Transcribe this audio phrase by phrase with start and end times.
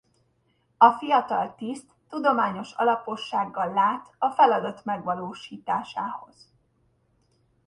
[0.77, 6.47] A fiatal tiszt tudományos alapossággal lát a feladat megvalósításához.